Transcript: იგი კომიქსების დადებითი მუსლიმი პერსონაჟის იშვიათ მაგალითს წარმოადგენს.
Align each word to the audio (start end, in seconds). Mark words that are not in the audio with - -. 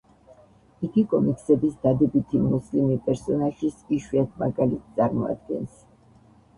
იგი 0.87 1.03
კომიქსების 1.11 1.75
დადებითი 1.83 2.43
მუსლიმი 2.47 2.97
პერსონაჟის 3.05 3.79
იშვიათ 4.01 4.45
მაგალითს 4.45 5.01
წარმოადგენს. 5.01 5.83